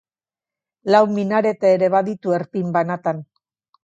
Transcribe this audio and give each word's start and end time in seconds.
Lau 0.95 1.01
minarete 1.17 1.73
ere 1.79 1.89
baditu 1.97 2.33
erpin 2.39 2.73
banatan. 2.79 3.21